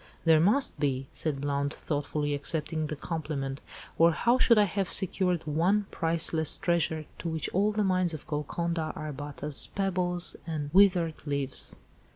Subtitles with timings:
[0.25, 3.61] "There must be," said Blount thoughtfully, accepting the compliment,
[3.99, 8.25] "or how should I have secured one priceless treasure to which all the mines of
[8.25, 11.77] Golconda are but as pebbles and withered leaves."